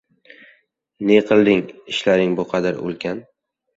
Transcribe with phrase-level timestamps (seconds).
[1.11, 1.61] «Ne qilding,
[1.95, 3.21] ishlaring bu qadar ulkan?